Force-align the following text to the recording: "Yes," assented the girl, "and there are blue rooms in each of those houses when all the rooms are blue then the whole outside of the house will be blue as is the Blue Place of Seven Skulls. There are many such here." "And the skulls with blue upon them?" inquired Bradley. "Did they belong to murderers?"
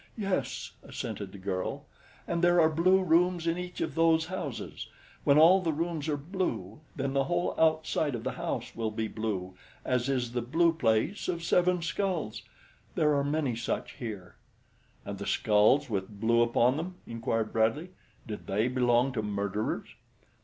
"Yes," 0.17 0.71
assented 0.81 1.31
the 1.31 1.37
girl, 1.37 1.85
"and 2.27 2.43
there 2.43 2.59
are 2.59 2.71
blue 2.71 3.03
rooms 3.03 3.45
in 3.45 3.59
each 3.59 3.81
of 3.81 3.93
those 3.93 4.25
houses 4.25 4.87
when 5.23 5.37
all 5.37 5.61
the 5.61 5.71
rooms 5.71 6.09
are 6.09 6.17
blue 6.17 6.79
then 6.95 7.13
the 7.13 7.25
whole 7.25 7.53
outside 7.59 8.15
of 8.15 8.23
the 8.23 8.31
house 8.31 8.75
will 8.75 8.89
be 8.89 9.07
blue 9.07 9.53
as 9.85 10.09
is 10.09 10.31
the 10.31 10.41
Blue 10.41 10.73
Place 10.73 11.27
of 11.27 11.43
Seven 11.43 11.83
Skulls. 11.83 12.41
There 12.95 13.13
are 13.13 13.23
many 13.23 13.55
such 13.55 13.91
here." 13.91 14.37
"And 15.05 15.19
the 15.19 15.27
skulls 15.27 15.87
with 15.87 16.19
blue 16.19 16.41
upon 16.41 16.77
them?" 16.77 16.95
inquired 17.05 17.53
Bradley. 17.53 17.91
"Did 18.25 18.47
they 18.47 18.69
belong 18.69 19.11
to 19.11 19.21
murderers?" 19.21 19.89